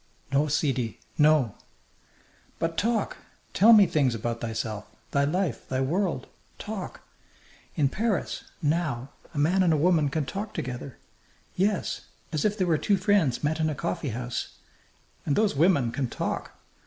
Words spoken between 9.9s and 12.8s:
can talk together yes as if they were